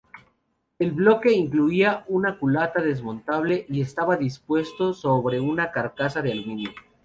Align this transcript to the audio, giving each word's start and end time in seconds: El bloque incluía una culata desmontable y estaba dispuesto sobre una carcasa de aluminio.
El 0.79 0.93
bloque 0.93 1.31
incluía 1.31 2.05
una 2.07 2.39
culata 2.39 2.81
desmontable 2.81 3.67
y 3.69 3.81
estaba 3.81 4.17
dispuesto 4.17 4.93
sobre 4.95 5.39
una 5.39 5.71
carcasa 5.71 6.23
de 6.23 6.31
aluminio. 6.31 6.71